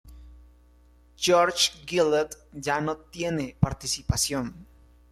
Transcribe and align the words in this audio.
George 1.25 1.85
Gillett 1.85 2.35
ya 2.55 2.81
no 2.81 2.97
tiene 2.97 3.55
participación. 3.59 4.65